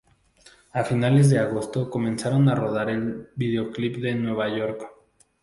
[0.73, 4.81] A finales de agosto comenzaron a rodar el videoclip en Nueva York.